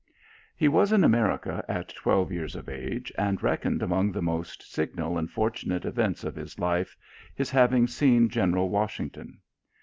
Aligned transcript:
He 0.57 0.67
was 0.67 0.91
in 0.91 1.03
America 1.03 1.63
at 1.67 1.89
twelve 1.89 2.31
years 2.31 2.55
of 2.55 2.67
age, 2.67 3.11
and 3.19 3.43
reckons 3.43 3.83
among 3.83 4.11
the 4.11 4.21
most 4.23 4.63
signal 4.63 5.15
and 5.15 5.29
fortunate 5.29 5.85
events 5.85 6.23
of 6.23 6.33
his 6.33 6.57
life, 6.57 6.97
his 7.35 7.51
having 7.51 7.85
seen 7.85 8.27
General 8.27 8.67
Washington. 8.67 9.41